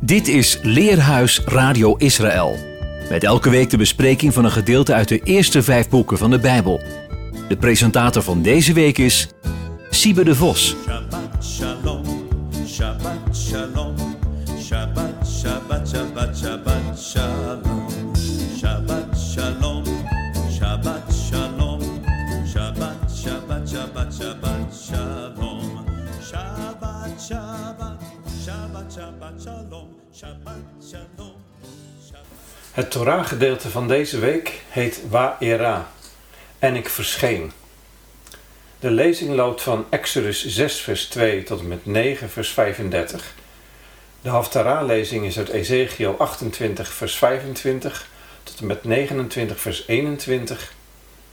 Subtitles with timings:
[0.00, 2.56] Dit is Leerhuis Radio Israël.
[3.10, 6.38] Met elke week de bespreking van een gedeelte uit de eerste vijf boeken van de
[6.38, 6.80] Bijbel.
[7.48, 9.28] De presentator van deze week is
[9.90, 10.76] Siebe de Vos.
[32.72, 35.90] Het Torah-gedeelte van deze week heet Wa'era
[36.58, 37.52] en ik verscheen.
[38.80, 43.34] De lezing loopt van Exodus 6 vers 2 tot en met 9 vers 35.
[44.22, 48.08] De Haftarah-lezing is uit Ezekiel 28 vers 25
[48.42, 50.72] tot en met 29 vers 21.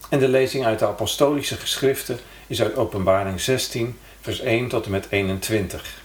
[0.09, 4.91] En de lezing uit de apostolische geschriften is uit Openbaring 16 vers 1 tot en
[4.91, 6.03] met 21.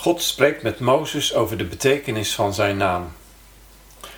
[0.00, 3.12] God spreekt met Mozes over de betekenis van zijn naam.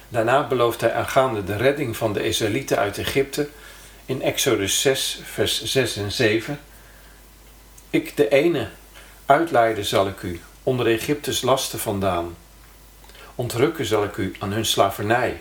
[0.09, 3.49] Daarna belooft hij aangaande de redding van de Israëlieten uit Egypte
[4.07, 6.61] in Exodus 6, vers 6 en 7.
[7.91, 8.69] Ik de ene
[9.27, 12.37] uitleiden zal ik u onder Egyptes lasten vandaan.
[13.35, 15.41] Ontrukken zal ik u aan hun slavernij.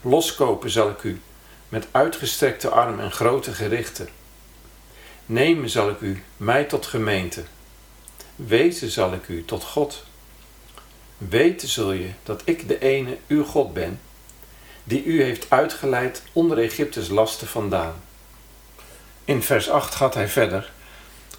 [0.00, 1.20] Loskopen zal ik u
[1.68, 4.08] met uitgestrekte arm en grote gerichten.
[5.26, 7.42] Nemen zal ik u mij tot gemeente.
[8.36, 10.04] Wezen zal ik u tot God.
[11.18, 14.00] Weten zul je dat ik de ene uw God ben,
[14.84, 17.94] die u heeft uitgeleid onder Egyptes lasten vandaan.
[19.24, 20.72] In vers 8 gaat hij verder.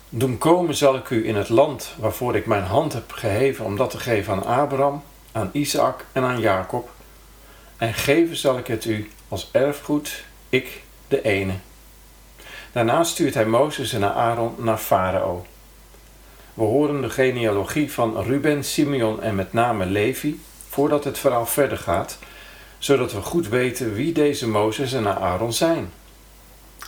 [0.10, 3.76] Doen komen zal ik u in het land waarvoor ik mijn hand heb geheven om
[3.76, 6.90] dat te geven aan Abraham, aan Isaac en aan Jacob.
[7.78, 11.54] En geven zal ik het u als erfgoed, ik de ene.
[12.72, 15.46] Daarna stuurt hij Mozes en Aaron naar Farao.
[16.58, 21.78] We horen de genealogie van Ruben, Simeon en met name Levi voordat het verhaal verder
[21.78, 22.18] gaat,
[22.78, 25.92] zodat we goed weten wie deze Mozes en Aaron zijn.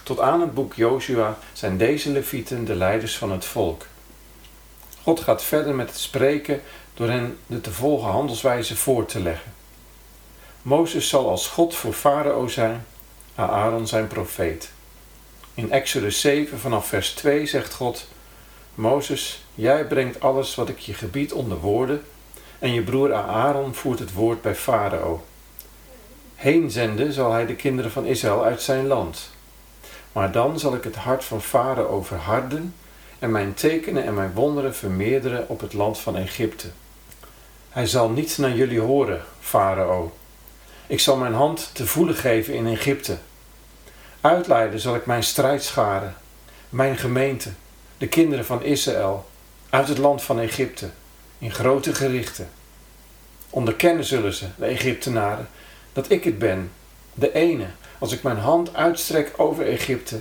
[0.03, 3.85] Tot aan het boek Joshua zijn deze levieten de leiders van het volk.
[5.03, 6.61] God gaat verder met het spreken
[6.93, 9.53] door hen de te volgen handelswijze voor te leggen.
[10.61, 12.85] Mozes zal als God voor Farao zijn,
[13.35, 14.71] Aaron zijn profeet.
[15.53, 18.07] In Exodus 7 vanaf vers 2 zegt God:
[18.75, 22.03] Mozes, jij brengt alles wat ik je gebied onder woorden,
[22.59, 25.23] en je broer Aaron voert het woord bij Farao.
[26.35, 29.29] Heen zenden zal hij de kinderen van Israël uit zijn land.
[30.11, 32.75] Maar dan zal ik het hart van Farao verharden
[33.19, 36.67] en mijn tekenen en mijn wonderen vermeerderen op het land van Egypte.
[37.69, 40.11] Hij zal niet naar jullie horen, Farao.
[40.87, 43.17] Ik zal mijn hand te voelen geven in Egypte.
[44.21, 46.15] Uitleiden zal ik mijn strijdscharen,
[46.69, 47.49] mijn gemeente,
[47.99, 49.25] de kinderen van Israël,
[49.69, 50.89] uit het land van Egypte,
[51.37, 52.49] in grote gerichten.
[53.49, 55.49] Onderkennen zullen ze, de Egyptenaren,
[55.93, 56.71] dat ik het ben,
[57.13, 57.65] de ene,
[57.99, 60.19] als ik mijn hand uitstrek over Egypte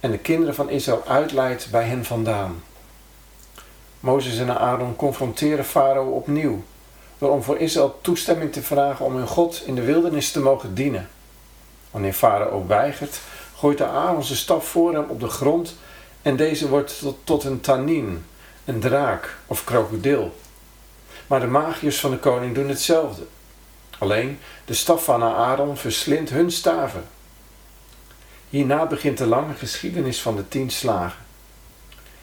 [0.00, 2.62] en de kinderen van Israël uitleid bij hen vandaan.
[4.00, 6.64] Mozes en Aaron confronteren Farao opnieuw,
[7.18, 10.74] door om voor Israël toestemming te vragen om hun God in de wildernis te mogen
[10.74, 11.08] dienen.
[11.90, 13.20] Wanneer Farao weigert,
[13.56, 15.76] gooit de Aaron zijn staf voor hem op de grond
[16.26, 18.24] en deze wordt tot, tot een tanin,
[18.64, 20.36] een draak of krokodil.
[21.26, 23.22] Maar de magiërs van de koning doen hetzelfde.
[23.98, 27.04] Alleen de staf van Aaron verslindt hun staven.
[28.48, 31.24] Hierna begint de lange geschiedenis van de tien slagen.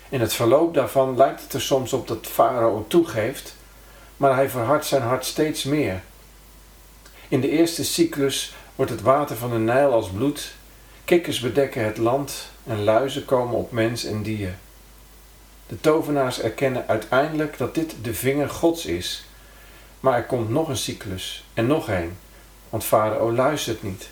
[0.10, 3.56] In het verloop daarvan lijkt het er soms op dat Farao toegeeft,
[4.18, 6.02] maar hij verhardt zijn hart steeds meer.
[7.28, 10.54] In de eerste cyclus wordt het water van de Nijl als bloed,
[11.06, 14.56] kikkers bedekken het land en luizen komen op mens en dier.
[15.68, 19.26] De tovenaars erkennen uiteindelijk dat dit de vinger Gods is,
[20.00, 22.18] maar er komt nog een cyclus en nog een,
[22.70, 24.10] want Farao luistert niet.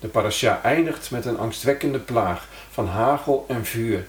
[0.00, 4.06] De parasha eindigt met een angstwekkende plaag van hagel en vuur.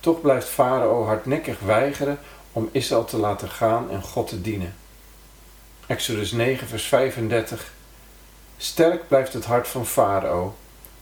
[0.00, 2.18] Toch blijft Farao hardnekkig weigeren
[2.52, 4.74] om Israël te laten gaan en God te dienen.
[5.86, 7.72] Exodus 9, vers 35.
[8.56, 10.54] Sterk blijft het hart van Farao.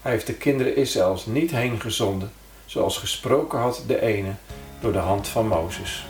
[0.02, 2.32] Hij heeft de kinderen Israëls niet heen gezonden,
[2.66, 4.32] zoals gesproken had de ene
[4.80, 6.04] door de hand van Mozes.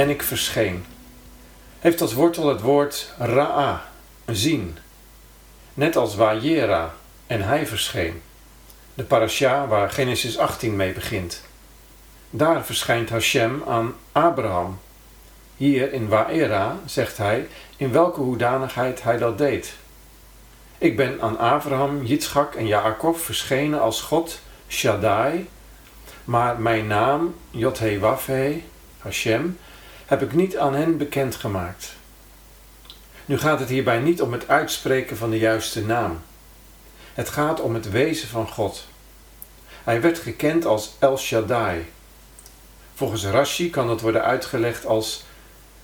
[0.00, 0.84] En ik verscheen,
[1.78, 3.84] heeft als wortel het woord ra'a,
[4.26, 4.78] zien.
[5.74, 6.94] Net als Wajera,
[7.26, 8.22] en hij verscheen.
[8.94, 11.42] De parasha waar Genesis 18 mee begint.
[12.30, 14.78] Daar verschijnt Hashem aan Abraham.
[15.56, 19.74] Hier in Waera zegt hij in welke hoedanigheid hij dat deed.
[20.78, 25.48] Ik ben aan Abraham, Yitzchak en Jacob verschenen als God Shaddai,
[26.24, 28.62] maar mijn naam, Yod-He-Waf-He,
[28.98, 29.58] Hashem,
[30.10, 31.92] heb ik niet aan hen bekendgemaakt.
[33.24, 36.20] Nu gaat het hierbij niet om het uitspreken van de juiste naam.
[37.14, 38.86] Het gaat om het wezen van God.
[39.84, 41.90] Hij werd gekend als El Shaddai.
[42.94, 45.24] Volgens Rashi kan dat worden uitgelegd als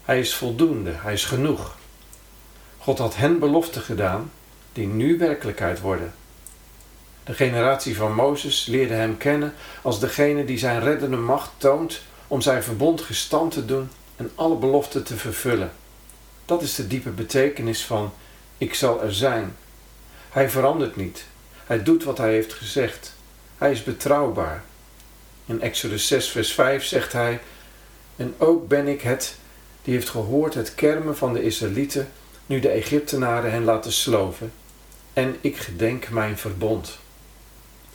[0.05, 1.77] hij is voldoende, hij is genoeg.
[2.79, 4.33] God had hen beloften gedaan
[4.73, 6.15] die nu werkelijkheid worden.
[7.25, 12.41] De generatie van Mozes leerde hem kennen als degene die zijn reddende macht toont om
[12.41, 15.73] zijn verbond gestand te doen en alle beloften te vervullen.
[16.45, 18.13] Dat is de diepe betekenis van
[18.59, 19.57] ik zal er zijn.
[20.31, 21.25] Hij verandert niet.
[21.65, 23.15] Hij doet wat hij heeft gezegd.
[23.59, 24.65] Hij is betrouwbaar.
[25.47, 27.41] In Exodus 6, vers 5 zegt hij:
[28.17, 29.37] En ook ben ik het
[29.83, 32.09] die heeft gehoord het kermen van de Israëlieten,
[32.47, 34.53] nu de Egyptenaren hen laten sloven.
[35.13, 36.99] En ik gedenk mijn verbond.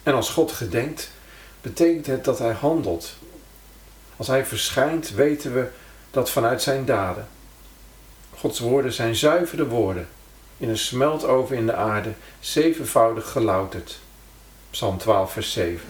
[0.03, 1.11] En als God gedenkt,
[1.61, 3.13] betekent het dat hij handelt.
[4.15, 5.67] Als hij verschijnt, weten we
[6.11, 7.27] dat vanuit zijn daden.
[8.35, 10.07] Gods woorden zijn zuivere woorden,
[10.57, 13.99] in een smeltoven in de aarde, zevenvoudig gelouterd.
[14.69, 15.81] Psalm 12, vers 7.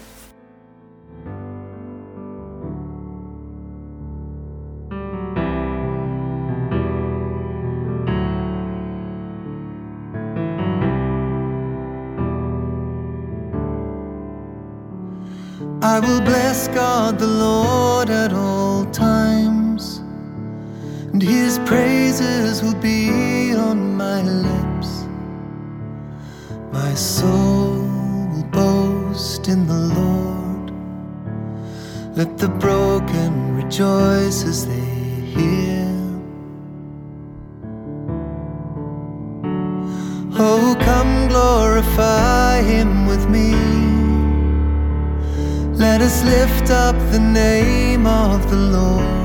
[15.84, 19.61] I will bless God the Lord at all times,
[21.22, 25.06] his praises will be on my lips.
[26.72, 27.78] My soul
[28.32, 30.72] will boast in the Lord.
[32.16, 34.90] Let the broken rejoice as they
[35.36, 35.86] hear.
[40.34, 43.54] Oh, come glorify him with me.
[45.74, 49.21] Let us lift up the name of the Lord.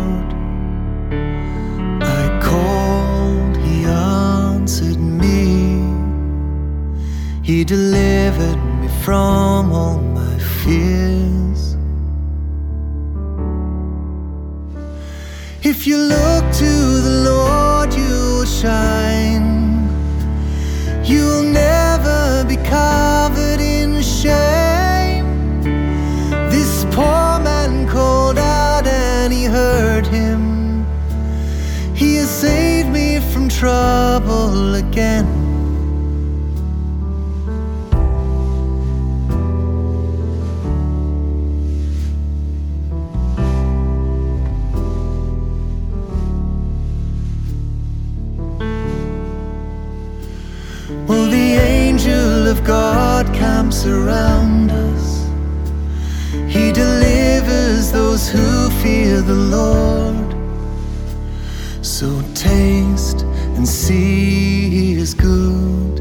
[7.47, 11.77] He delivered me from all my fears.
[15.63, 16.73] If you look to
[17.07, 19.88] the Lord, you'll shine.
[21.05, 25.61] You'll never be covered in shame.
[26.49, 30.85] This poor man called out and he heard him.
[31.95, 35.37] He has saved me from trouble again.
[54.07, 55.28] Around us.
[56.47, 60.30] He delivers those who fear the Lord.
[61.85, 63.23] So taste
[63.56, 65.95] and see he is good.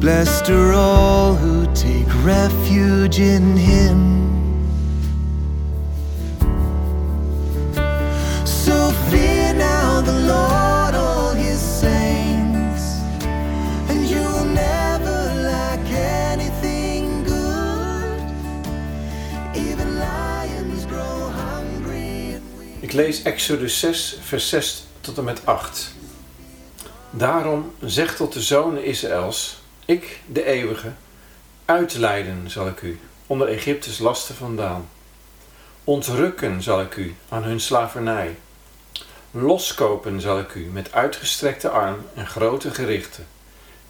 [0.00, 4.19] Blessed are all who take refuge in him.
[22.90, 25.94] Ik lees Exodus 6, vers 6 tot en met 8.
[27.10, 30.92] Daarom zeg tot de zonen Israëls, ik, de eeuwige,
[31.64, 34.88] uitleiden zal ik u, onder Egyptes lasten vandaan.
[35.84, 38.36] Ontrukken zal ik u aan hun slavernij.
[39.30, 43.26] Loskopen zal ik u met uitgestrekte arm en grote gerichten.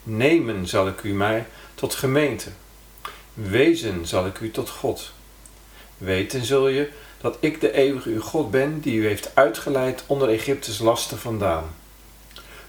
[0.03, 2.51] Nemen zal ik u mij tot gemeente.
[3.35, 5.13] Wezen zal ik u tot God.
[5.99, 6.91] Weten zul je
[7.21, 11.65] dat ik de eeuwige uw God ben, die u heeft uitgeleid onder Egyptes lasten vandaan.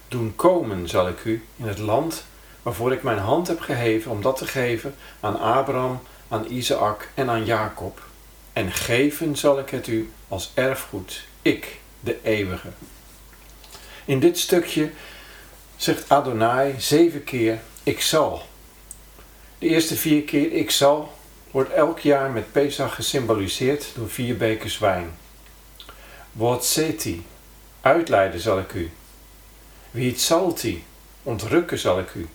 [0.08, 2.24] Doen komen zal ik u in het land
[2.62, 7.30] waarvoor ik mijn hand heb geheven om dat te geven aan Abraham, aan Isaac en
[7.30, 8.02] aan Jacob.
[8.52, 12.68] En geven zal ik het u als erfgoed, ik, de eeuwige.
[14.04, 14.90] In dit stukje
[15.76, 18.42] zegt Adonai zeven keer, ik zal.
[19.58, 21.12] De eerste vier keer, ik zal,
[21.52, 25.16] wordt elk jaar met Pesach gesymboliseerd door vier bekers wijn.
[26.32, 27.26] Wotseti,
[27.80, 28.90] uitleiden zal ik u.
[29.90, 30.84] Wietsalti,
[31.22, 32.28] ontrukken zal ik u.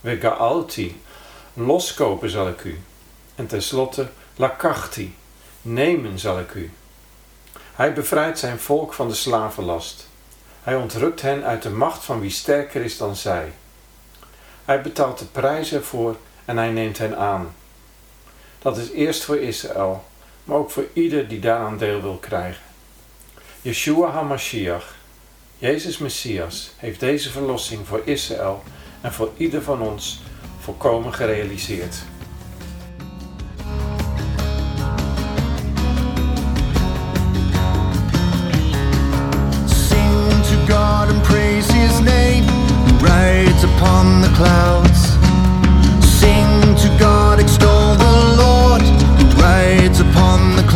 [0.00, 1.02] Wegaalti,
[1.54, 2.80] loskopen zal ik u.
[3.34, 5.14] En tenslotte lakachti,
[5.62, 6.70] nemen zal ik u.
[7.74, 10.08] Hij bevrijdt zijn volk van de slavenlast.
[10.62, 13.52] Hij ontrukt hen uit de macht van wie sterker is dan zij.
[14.64, 17.54] Hij betaalt de prijzen voor en hij neemt hen aan.
[18.58, 20.04] Dat is eerst voor Israël,
[20.44, 22.62] maar ook voor ieder die daaraan deel wil krijgen.
[23.62, 24.94] Yeshua HaMashiach,
[25.58, 28.62] Jezus Messias, heeft deze verlossing voor Israël
[29.00, 30.20] en voor ieder van ons
[30.60, 31.96] volkomen gerealiseerd.
[43.76, 45.00] Upon the clouds.
[46.06, 47.15] Sing to God,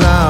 [0.03, 0.30] upon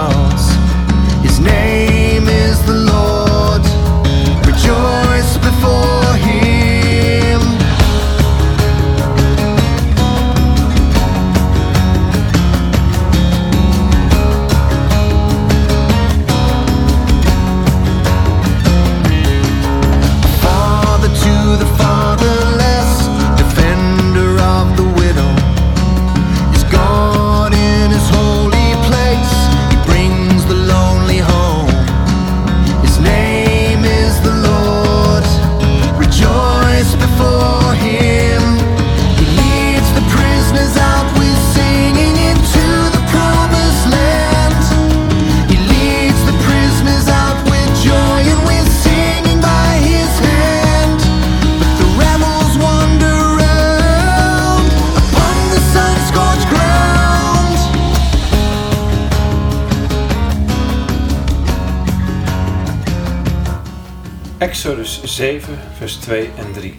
[65.21, 66.79] 7, vers 2 en 3.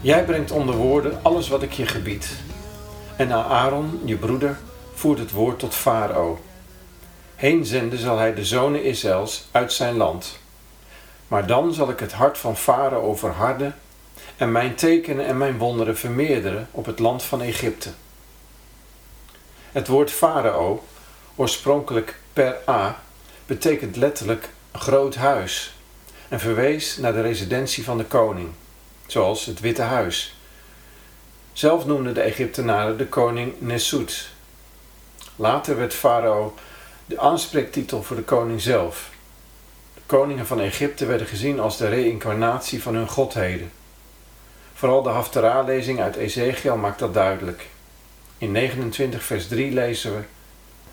[0.00, 2.28] Jij brengt onder woorden alles wat ik je gebied.
[3.16, 4.58] En Aaron, je broeder,
[4.94, 6.40] voert het woord tot Farao.
[7.34, 10.38] Heen zenden zal hij de zonen Israëls uit zijn land.
[11.28, 13.74] Maar dan zal ik het hart van Farao verharden
[14.36, 17.90] en mijn tekenen en mijn wonderen vermeerderen op het land van Egypte.
[19.72, 20.84] Het woord Farao,
[21.34, 22.98] oorspronkelijk per A,
[23.46, 25.74] betekent letterlijk groot huis
[26.28, 28.48] en verwees naar de residentie van de koning,
[29.06, 30.36] zoals het Witte Huis.
[31.52, 34.28] Zelf noemden de Egyptenaren de koning Nesut.
[35.36, 36.54] Later werd Farao
[37.06, 39.10] de aanspreektitel voor de koning zelf.
[39.94, 43.70] De koningen van Egypte werden gezien als de reïncarnatie van hun godheden.
[44.74, 47.66] Vooral de Haftarah-lezing uit Ezekiel maakt dat duidelijk.
[48.38, 50.22] In 29 vers 3 lezen we: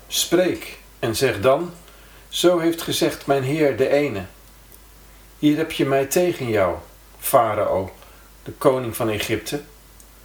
[0.06, 1.72] Spreek en zeg dan:
[2.28, 4.24] Zo heeft gezegd mijn Heer de ene.
[5.42, 6.76] Hier heb je mij tegen jou,
[7.18, 7.90] Farao,
[8.42, 9.60] de koning van Egypte,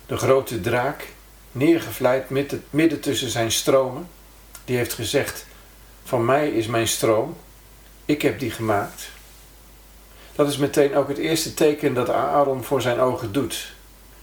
[0.05, 1.07] de grote draak,
[1.51, 2.29] neergevlijd
[2.69, 4.09] midden, tussen zijn stromen.
[4.65, 5.45] Die heeft gezegd:
[6.03, 7.37] Van mij is mijn stroom,
[8.05, 9.09] ik heb die gemaakt.
[10.35, 13.71] Dat is meteen ook het eerste teken dat Aaron voor zijn ogen doet.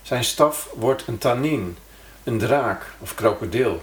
[0.03, 1.77] Zijn staf wordt een tannin,
[2.25, 3.83] een draak of krokodil.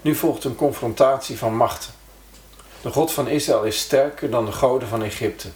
[0.00, 1.92] Nu volgt een confrontatie van machten.
[2.82, 5.48] De God van Israël is sterker dan de goden van Egypte.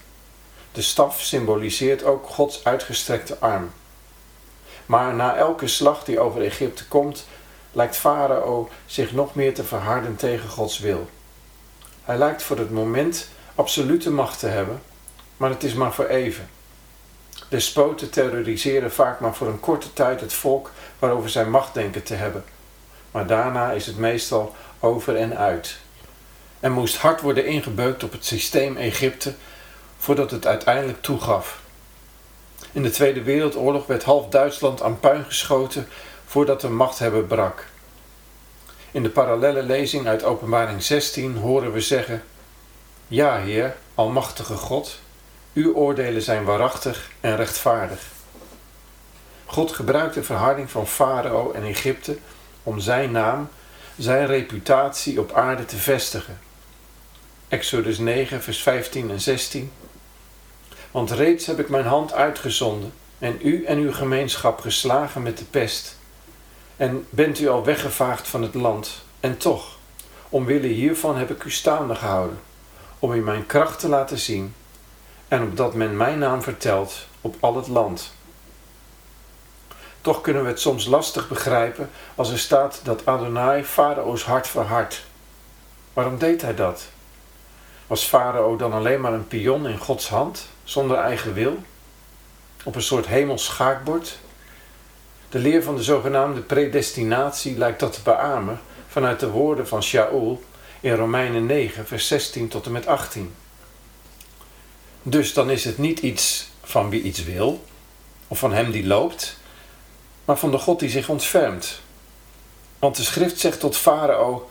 [0.79, 3.71] De staf symboliseert ook Gods uitgestrekte arm.
[4.87, 7.27] Maar na elke slag die over Egypte komt,
[7.73, 11.09] lijkt Farao zich nog meer te verharden tegen Gods wil.
[12.05, 14.83] Hij lijkt voor het moment absolute macht te hebben,
[15.37, 16.49] maar het is maar voor even.
[17.49, 22.15] Despoten terroriseren vaak maar voor een korte tijd het volk waarover zij macht denken te
[22.15, 22.45] hebben.
[23.11, 25.79] Maar daarna is het meestal over en uit.
[26.61, 29.35] Er moest hard worden ingebeukt op het systeem Egypte
[29.99, 31.61] voordat het uiteindelijk toegaf.
[32.73, 35.89] In de Tweede Wereldoorlog werd half Duitsland aan puin geschoten
[36.27, 37.67] voordat de machthebber brak.
[38.91, 42.23] In de parallelle lezing uit Openbaring 16 horen we zeggen:
[43.07, 44.99] Ja, Heer, Almachtige God,
[45.55, 48.01] uw oordelen zijn waarachtig en rechtvaardig.
[49.47, 52.19] God gebruikt de verharding van Farao en Egypte
[52.63, 53.49] om zijn naam,
[53.99, 56.39] zijn reputatie op aarde te vestigen.
[57.49, 59.73] Exodus 9, vers 15 en 16.
[60.99, 65.45] Want reeds heb ik mijn hand uitgezonden en u en uw gemeenschap geslagen met de
[65.45, 65.97] pest.
[66.77, 69.05] En bent u al weggevaagd van het land.
[69.21, 69.79] En toch,
[70.29, 72.41] omwille hiervan heb ik u staande gehouden,
[72.99, 74.55] om u mijn kracht te laten zien
[75.29, 78.13] en opdat men mijn naam vertelt op al het land.
[80.01, 85.05] Toch kunnen we het soms lastig begrijpen als er staat dat Adonai Farao's hart verhardt.
[85.93, 86.89] Waarom deed hij dat?
[87.87, 91.63] Was Farao dan alleen maar een pion in Gods hand, zonder eigen wil?
[92.65, 94.19] Op een soort hemels schaakbord?
[95.29, 100.43] De leer van de zogenaamde predestinatie lijkt dat te beamen vanuit de woorden van Shaul
[100.81, 103.35] in Romeinen 9, vers 16 tot en met 18.
[105.03, 107.65] Dus dan is het niet iets van wie iets wil,
[108.29, 109.39] of van hem die loopt,
[110.25, 111.81] maar van de God die zich ontfermt.
[112.79, 114.51] Want de schrift zegt tot Farao: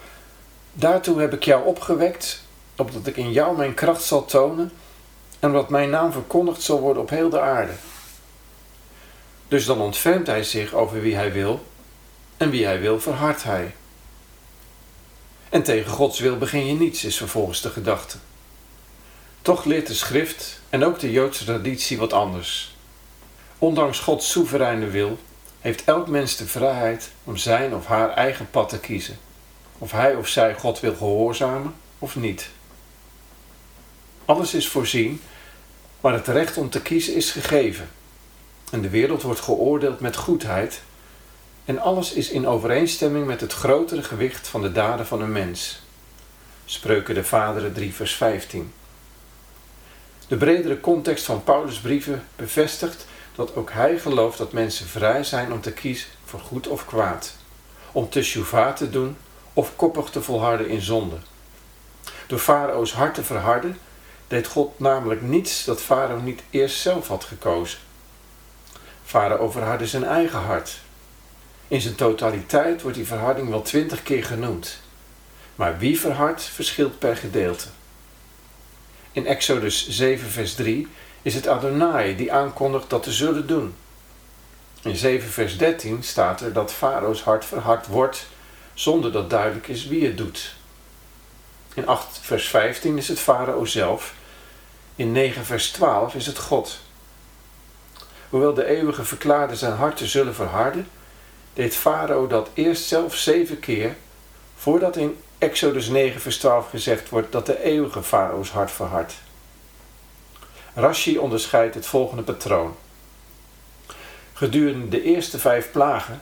[0.73, 2.41] Daartoe heb ik jou opgewekt,
[2.75, 4.71] opdat ik in jou mijn kracht zal tonen
[5.39, 7.73] en omdat mijn naam verkondigd zal worden op heel de aarde.
[9.47, 11.65] Dus dan ontfermt hij zich over wie hij wil
[12.37, 13.75] en wie hij wil verhardt hij.
[15.49, 18.17] En tegen Gods wil begin je niets, is vervolgens de gedachte.
[19.41, 22.75] Toch leert de schrift en ook de Joodse traditie wat anders.
[23.57, 25.17] Ondanks Gods soevereine wil
[25.59, 29.17] heeft elk mens de vrijheid om zijn of haar eigen pad te kiezen.
[29.77, 32.49] Of hij of zij God wil gehoorzamen of niet.
[34.27, 35.21] Alles is voorzien,
[36.01, 37.89] maar het recht om te kiezen is gegeven.
[38.71, 40.81] En de wereld wordt geoordeeld met goedheid.
[41.65, 45.81] En alles is in overeenstemming met het grotere gewicht van de daden van een mens.
[46.65, 48.73] Spreuken de Vaderen 3, vers 15.
[50.27, 53.05] De bredere context van Paulus' brieven bevestigt
[53.35, 57.33] dat ook hij gelooft dat mensen vrij zijn om te kiezen voor goed of kwaad,
[57.91, 59.17] om te shuva te doen
[59.53, 61.17] of koppig te volharden in zonde.
[62.27, 63.77] Door Farao's hart te verharden,
[64.27, 67.79] deed God namelijk niets dat Farao niet eerst zelf had gekozen.
[69.03, 70.79] Farao verhardde zijn eigen hart.
[71.67, 74.79] In zijn totaliteit wordt die verharding wel twintig keer genoemd.
[75.55, 77.67] Maar wie verhardt verschilt per gedeelte.
[79.11, 80.87] In Exodus 7, vers 3
[81.21, 83.75] is het Adonai die aankondigt dat te zullen doen.
[84.81, 88.27] In 7, vers 13 staat er dat Farao's hart verhard wordt
[88.73, 90.55] zonder dat duidelijk is wie het doet.
[91.77, 94.13] In 8, vers 15 is het Farao zelf.
[94.95, 96.79] In 9, vers 12 is het God.
[98.29, 100.87] Hoewel de eeuwige verklaarde zijn hart te zullen verharden,
[101.53, 103.95] deed Farao dat eerst zelf zeven keer,
[104.55, 109.13] voordat in Exodus 9, vers 12 gezegd wordt dat de eeuwige Farao's hart verhardt.
[110.73, 112.75] Rashi onderscheidt het volgende patroon.
[114.33, 116.21] Gedurende de eerste vijf plagen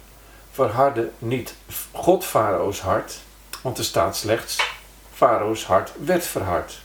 [0.52, 1.56] verhardde niet
[1.91, 3.20] God Farao's hart,
[3.62, 4.74] want er staat slechts:
[5.15, 6.82] Farao's hart werd verhard.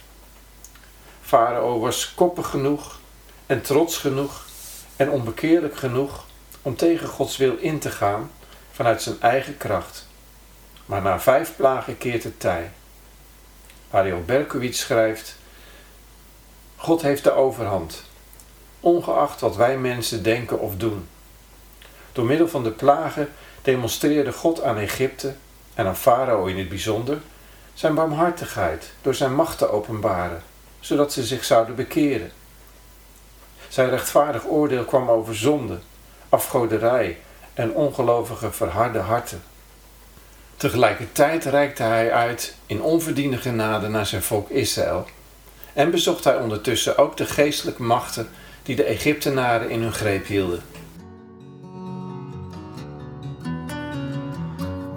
[1.21, 2.99] Farao was koppig genoeg
[3.45, 4.45] en trots genoeg
[4.95, 6.25] en onbekeerlijk genoeg
[6.61, 8.31] om tegen Gods wil in te gaan
[8.71, 10.07] vanuit zijn eigen kracht.
[10.85, 12.71] Maar na vijf plagen keert het tij.
[13.89, 15.35] Ariel Berkowitz schrijft:
[16.75, 18.03] God heeft de overhand,
[18.79, 21.07] ongeacht wat wij mensen denken of doen.
[22.11, 23.29] Door middel van de plagen
[23.61, 25.35] demonstreerde God aan Egypte
[25.73, 27.21] en aan Farao in het bijzonder
[27.73, 30.43] zijn barmhartigheid door zijn macht te openbaren,
[30.79, 32.31] zodat ze zich zouden bekeren.
[33.67, 35.79] Zijn rechtvaardig oordeel kwam over zonde,
[36.29, 37.17] afgoderij
[37.53, 39.43] en ongelovige verharde harten.
[40.55, 45.05] Tegelijkertijd reikte hij uit in onverdiende genade naar zijn volk Israël
[45.73, 48.29] en bezocht hij ondertussen ook de geestelijke machten
[48.63, 50.61] die de Egyptenaren in hun greep hielden.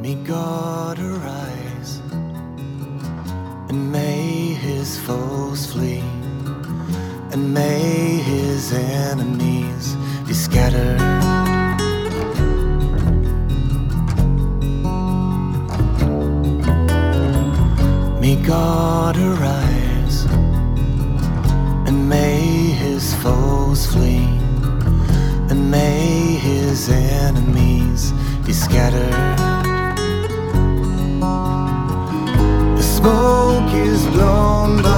[0.01, 1.54] May God arise
[3.75, 6.05] may his foes flee,
[7.33, 11.01] and may his enemies be scattered.
[18.21, 20.25] May God arise
[21.87, 22.41] and may
[22.83, 24.29] his foes flee,
[25.51, 28.13] and may his enemies
[28.47, 29.13] be scattered.
[32.77, 33.43] The smoke
[33.75, 34.93] is blown by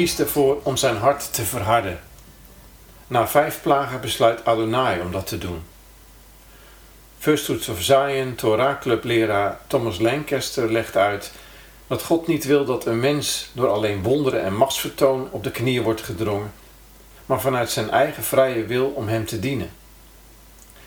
[0.00, 2.00] kiest ervoor om zijn hart te verharden.
[3.06, 5.62] Na vijf plagen besluit Adonai om dat te doen.
[7.18, 11.32] First Fruits of Zion, Torah Club leraar Thomas Lancaster legt uit
[11.86, 15.82] dat God niet wil dat een mens door alleen wonderen en machtsvertoon op de knieën
[15.82, 16.52] wordt gedrongen,
[17.26, 19.70] maar vanuit zijn eigen vrije wil om hem te dienen.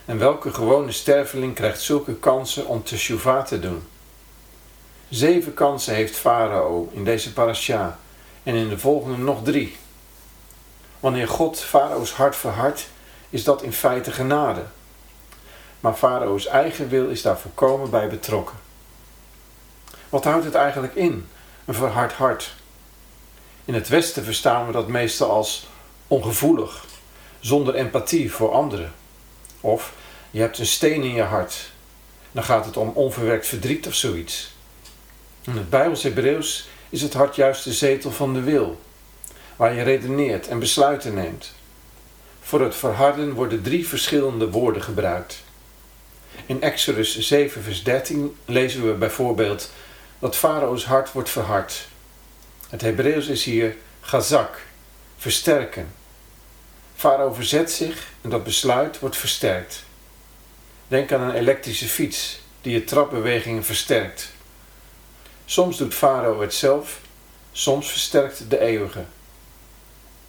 [0.05, 3.83] En welke gewone sterveling krijgt zulke kansen om te shuva te doen?
[5.09, 7.99] Zeven kansen heeft Farao in deze parasha
[8.43, 9.77] en in de volgende nog drie.
[10.99, 12.89] Wanneer God Farao's hart verhardt,
[13.29, 14.63] is dat in feite genade.
[15.79, 18.55] Maar Farao's eigen wil is daar volkomen bij betrokken.
[20.09, 21.27] Wat houdt het eigenlijk in,
[21.65, 22.53] een verhard hart?
[23.65, 25.67] In het Westen verstaan we dat meestal als
[26.07, 26.85] ongevoelig,
[27.39, 28.93] zonder empathie voor anderen.
[29.61, 29.93] Of
[30.31, 31.71] je hebt een steen in je hart.
[32.31, 34.53] Dan gaat het om onverwerkt verdriet of zoiets.
[35.41, 38.81] In het Bijbels Hebreeuws is het hart juist de zetel van de wil,
[39.55, 41.53] waar je redeneert en besluiten neemt.
[42.41, 45.43] Voor het verharden worden drie verschillende woorden gebruikt.
[46.45, 49.71] In Exodus 7, vers 13 lezen we bijvoorbeeld
[50.19, 51.87] dat Farao's hart wordt verhard.
[52.69, 54.61] Het Hebreeuws is hier gazak,
[55.17, 55.93] versterken.
[56.95, 59.83] Farao verzet zich en dat besluit wordt versterkt.
[60.87, 64.32] Denk aan een elektrische fiets die je trapbewegingen versterkt.
[65.53, 66.99] Soms doet Farao het zelf,
[67.51, 69.03] soms versterkt de eeuwige.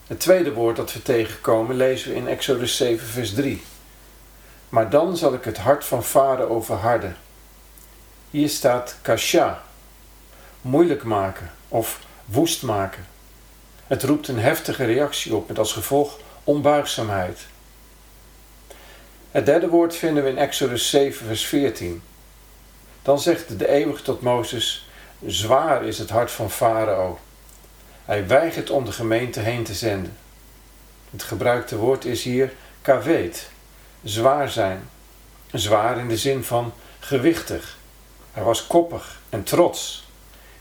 [0.06, 3.62] Het tweede woord dat we tegenkomen lezen we in Exodus 7, vers 3.
[4.68, 7.16] Maar dan zal ik het hart van Farao verharden.
[8.30, 9.62] Hier staat kasha,
[10.60, 13.06] moeilijk maken of woest maken.
[13.86, 17.46] Het roept een heftige reactie op met als gevolg onbuigzaamheid.
[19.30, 22.02] Het derde woord vinden we in Exodus 7, vers 14.
[23.02, 24.83] Dan zegt de eeuwig tot Mozes:
[25.26, 27.18] Zwaar is het hart van Farao.
[28.04, 30.16] Hij weigert om de gemeente heen te zenden.
[31.10, 33.50] Het gebruikte woord is hier kaveet,
[34.02, 34.88] zwaar zijn.
[35.52, 37.76] Zwaar in de zin van gewichtig.
[38.32, 40.08] Hij was koppig en trots.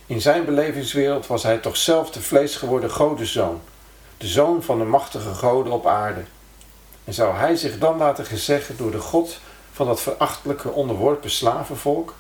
[0.06, 3.62] In zijn belevingswereld was hij toch zelf de vleesgeworden godenzoon,
[4.18, 6.24] de zoon van de machtige goden op aarde.
[7.04, 9.40] En zou hij zich dan laten gezeggen door de God
[9.72, 12.14] van dat verachtelijke onderworpen slavenvolk?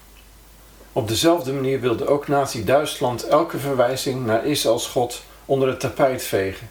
[0.95, 6.69] Op dezelfde manier wilde ook Nazi-Duitsland elke verwijzing naar Israëls God onder het tapijt vegen.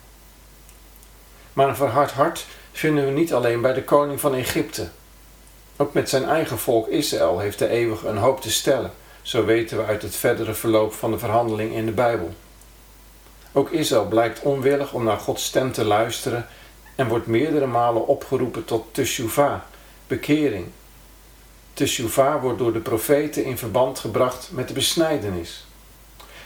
[1.52, 4.88] Maar een verhard hart vinden we niet alleen bij de koning van Egypte.
[5.76, 9.76] Ook met zijn eigen volk Israël heeft de eeuwige een hoop te stellen, zo weten
[9.76, 12.35] we uit het verdere verloop van de verhandeling in de Bijbel.
[13.52, 16.46] Ook Israël blijkt onwillig om naar Gods stem te luisteren
[16.94, 19.61] en wordt meerdere malen opgeroepen tot teshuvah,
[20.06, 20.66] bekering.
[21.74, 25.66] Teshuvah wordt door de profeten in verband gebracht met de besnijdenis.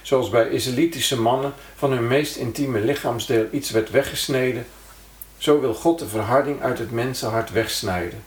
[0.02, 4.66] Zoals bij Israëlitische mannen van hun meest intieme lichaamsdeel iets werd weggesneden,
[5.36, 8.24] zo wil God de verharding uit het mensenhart wegsnijden.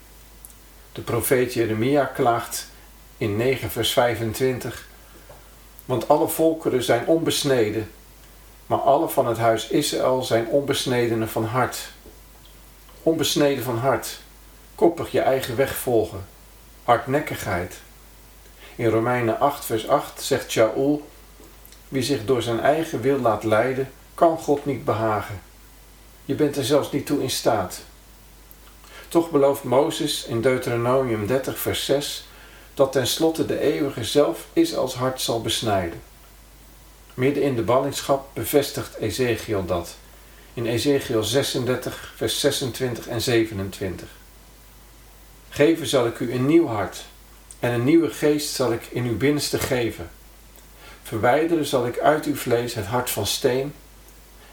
[0.92, 2.68] De profeet Jeremia klaagt
[3.18, 4.88] in 9 vers 25
[5.86, 7.92] Want alle volkeren zijn onbesneden,
[8.66, 11.92] maar alle van het huis Israël zijn onbesnedenen van hart.
[13.04, 14.20] Onbesneden van hart,
[14.76, 16.26] koppig je eigen weg volgen,
[16.90, 17.76] hardnekkigheid.
[18.76, 21.08] In Romeinen 8 vers 8 zegt Shaul,
[21.88, 25.42] wie zich door zijn eigen wil laat leiden, kan God niet behagen.
[26.26, 27.82] Je bent er zelfs niet toe in staat.
[29.08, 32.28] Toch belooft Mozes in Deuteronomium 30 vers 6
[32.74, 36.02] dat tenslotte de eeuwige zelf Israëls hart zal besnijden.
[37.14, 39.96] Midden in de ballingschap bevestigt Ezekiel dat
[40.54, 44.19] in Ezekiel 36 vers 26 en 27.
[45.50, 47.06] Geven zal ik u een nieuw hart
[47.60, 50.10] en een nieuwe geest zal ik in uw binnenste geven.
[51.04, 53.74] Verwijderen zal ik uit uw vlees het hart van steen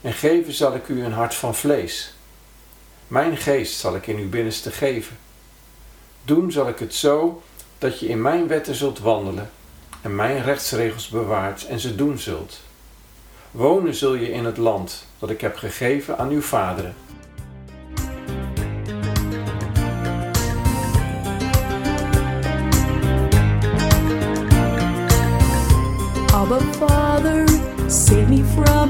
[0.01, 2.15] en geven zal ik u een hart van vlees.
[3.09, 5.19] Mijn geest zal ik in uw binnenste geven.
[6.25, 7.43] Doen zal ik het zo
[7.79, 9.51] dat je in mijn wetten zult wandelen
[10.01, 12.61] en mijn rechtsregels bewaart en ze doen zult.
[13.51, 16.95] Wonen zul je in het land dat ik heb gegeven aan uw vaderen.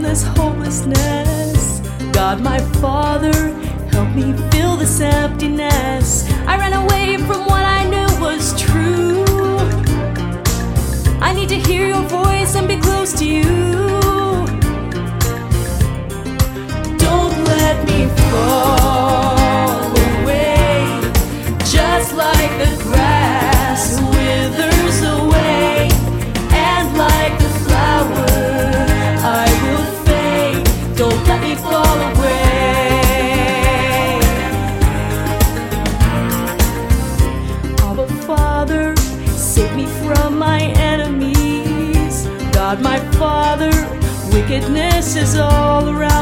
[0.06, 1.80] This hopelessness.
[2.12, 3.32] God, my Father,
[3.90, 6.30] help me fill this emptiness.
[6.46, 9.24] I ran away from what I knew was true.
[11.20, 13.42] I need to hear your voice and be close to you.
[17.04, 19.35] Don't let me fall
[44.56, 46.15] wickedness is all around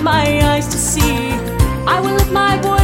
[0.00, 1.32] my eyes to see.
[1.86, 2.81] I will lift my voice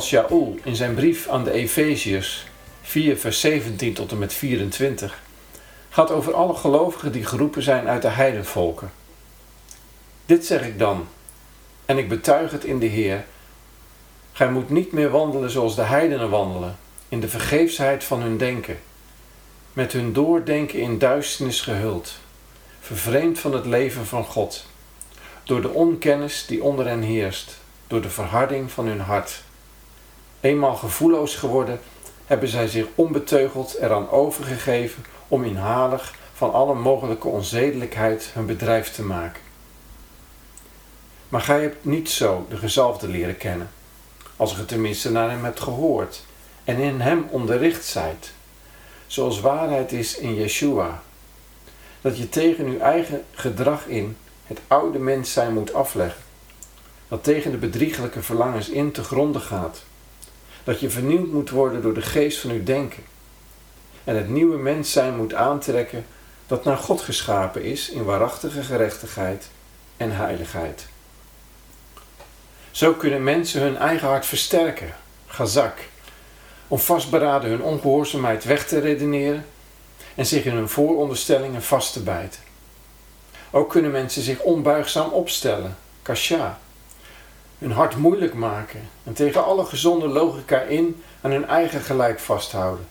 [0.00, 2.46] van in zijn brief aan de Efeziërs
[2.82, 5.22] 4 vers 17 tot en met 24
[5.94, 8.92] gaat over alle gelovigen die geroepen zijn uit de heidenvolken.
[10.26, 11.06] Dit zeg ik dan,
[11.84, 13.24] en ik betuig het in de Heer.
[14.32, 16.76] Gij moet niet meer wandelen zoals de heidenen wandelen,
[17.08, 18.78] in de vergeefsheid van hun denken,
[19.72, 22.18] met hun doordenken in duisternis gehuld,
[22.80, 24.66] vervreemd van het leven van God,
[25.44, 29.43] door de onkennis die onder hen heerst, door de verharding van hun hart.
[30.44, 31.80] Eenmaal gevoelloos geworden,
[32.26, 39.02] hebben zij zich onbeteugeld eraan overgegeven om inhalig van alle mogelijke onzedelijkheid hun bedrijf te
[39.02, 39.42] maken.
[41.28, 43.70] Maar gij hebt niet zo de gezalfde leren kennen,
[44.36, 46.24] als ge tenminste naar hem hebt gehoord
[46.64, 48.32] en in hem onderricht zijt,
[49.06, 51.02] zoals waarheid is in Yeshua,
[52.00, 56.22] dat je tegen uw eigen gedrag in het oude mens zijn moet afleggen,
[57.08, 59.84] dat tegen de bedriegelijke verlangens in te gronden gaat,
[60.64, 63.02] dat je vernieuwd moet worden door de geest van uw denken
[64.04, 66.06] en het nieuwe mens zijn moet aantrekken
[66.46, 69.48] dat naar God geschapen is in waarachtige gerechtigheid
[69.96, 70.86] en heiligheid.
[72.70, 74.94] Zo kunnen mensen hun eigen hart versterken,
[75.26, 75.78] gazak,
[76.68, 79.46] om vastberaden hun ongehoorzaamheid weg te redeneren
[80.14, 82.40] en zich in hun vooronderstellingen vast te bijten.
[83.50, 86.58] Ook kunnen mensen zich onbuigzaam opstellen, kasha,
[87.64, 92.86] hun hart moeilijk maken en tegen alle gezonde logica in aan hun eigen gelijk vasthouden,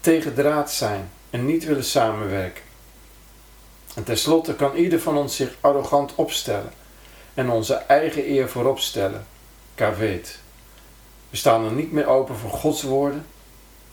[0.00, 2.62] tegen draad zijn en niet willen samenwerken.
[3.94, 6.72] En tenslotte kan ieder van ons zich arrogant opstellen
[7.34, 9.26] en onze eigen eer voorop stellen,
[9.74, 10.38] kaveet.
[11.30, 13.26] We staan er niet meer open voor Gods woorden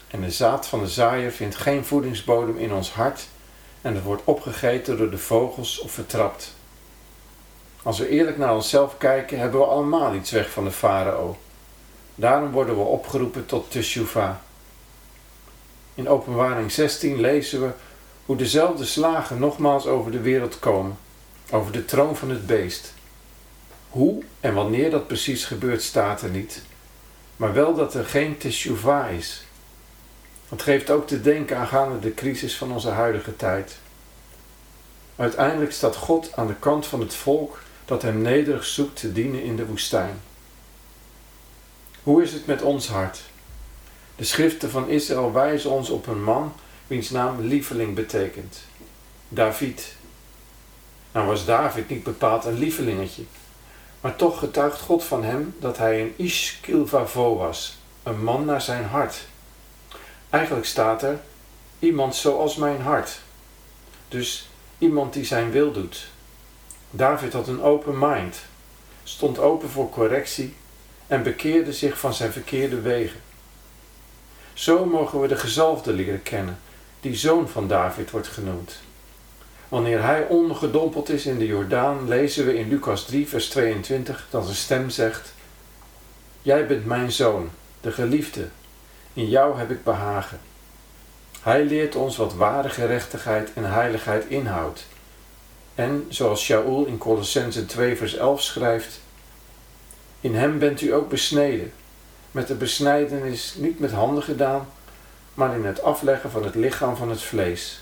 [0.08, 3.28] en de zaad van de zaaier vindt geen voedingsbodem in ons hart
[3.82, 6.57] en het wordt opgegeten door de vogels of vertrapt.
[7.84, 11.38] Als we eerlijk naar onszelf kijken, hebben we allemaal iets weg van de farao.
[12.16, 14.36] Daarom worden we opgeroepen tot teshuvah.
[15.96, 17.70] In Openbaring 16 lezen we
[18.26, 20.98] hoe dezelfde slagen nogmaals over de wereld komen,
[21.52, 22.94] over de troon van het beest.
[23.90, 26.62] Hoe en wanneer dat precies gebeurt staat er niet,
[27.36, 29.46] maar wel dat er geen teshuvah is.
[30.50, 33.78] Dat geeft ook te denken aangaande de crisis van onze huidige tijd.
[35.16, 39.44] Uiteindelijk staat God aan de kant van het volk dat hem nederig zoekt te dienen
[39.44, 40.22] in de woestijn.
[42.04, 43.20] Hoe is het met ons hart?
[44.16, 46.54] De schriften van Israël wijzen ons op een man
[46.88, 48.60] wiens naam lieveling betekent.
[49.30, 49.96] David.
[51.12, 53.24] Nou was David niet bepaald een lievelingetje,
[54.02, 58.62] maar toch getuigt God van hem dat hij een ish kilvavo was, een man naar
[58.62, 59.26] zijn hart.
[60.30, 61.20] Eigenlijk staat er
[61.80, 63.20] iemand zoals mijn hart.
[64.08, 66.08] Dus iemand die zijn wil doet.
[66.90, 68.38] David had een open mind,
[69.04, 70.56] stond open voor correctie
[71.08, 73.20] en bekeerde zich van zijn verkeerde wegen.
[74.54, 76.60] Zo mogen we de gezalfde leren kennen,
[77.00, 78.80] die zoon van David wordt genoemd.
[79.68, 84.48] Wanneer hij ongedompeld is in de Jordaan, lezen we in Lucas 3, vers 22 dat
[84.48, 85.34] een stem zegt:
[86.42, 87.50] Jij bent mijn zoon,
[87.82, 88.48] de geliefde,
[89.14, 90.40] in jou heb ik behagen.
[91.42, 94.86] Hij leert ons wat ware gerechtigheid en heiligheid inhoudt.
[95.78, 99.00] En zoals Shaul in Colossense 2, vers 11 schrijft:
[100.22, 101.74] In hem bent u ook besneden,
[102.32, 104.68] met de besnijdenis niet met handen gedaan,
[105.34, 107.82] maar in het afleggen van het lichaam van het vlees,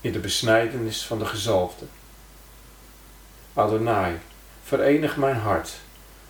[0.00, 1.84] in de besnijdenis van de gezalfde.
[3.54, 4.18] Adonai,
[4.62, 5.72] verenig mijn hart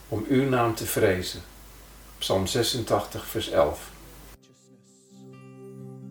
[0.08, 1.40] om uw naam te vrezen.
[2.18, 3.94] Psalm 86, vers 11.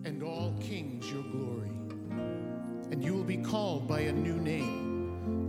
[0.06, 1.70] and all kings your glory.
[2.92, 4.35] And you will be called by a new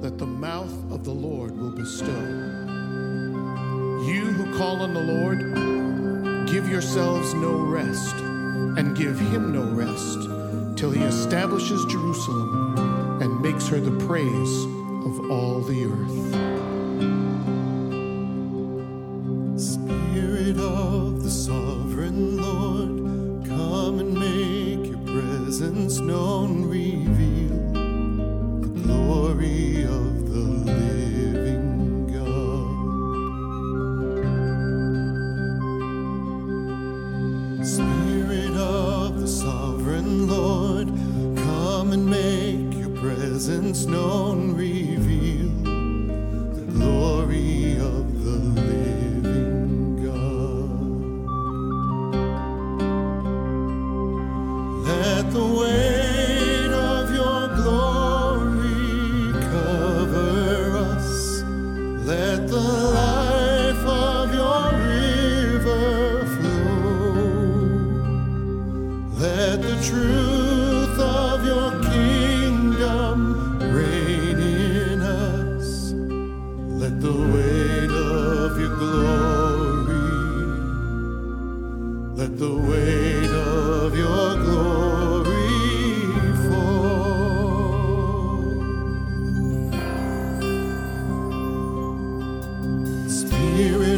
[0.08, 2.08] that the mouth of the Lord will bestow.
[4.08, 5.40] You who call on the Lord,
[6.48, 8.16] give yourselves no rest,
[8.78, 10.20] and give him no rest,
[10.80, 14.64] till he establishes Jerusalem and makes her the praise
[15.10, 16.22] of all the earth.
[19.60, 26.64] Spirit of the sovereign Lord, come and make your presence known.
[26.64, 27.27] Reveal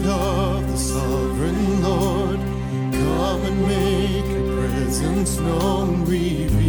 [0.10, 2.40] of the sovereign Lord,
[2.94, 6.69] come and make your presence known, reveal.